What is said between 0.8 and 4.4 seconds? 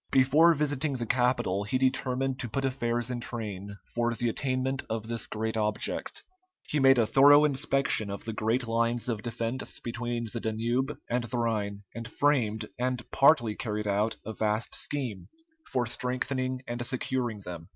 the capital he determined to put affairs in train for the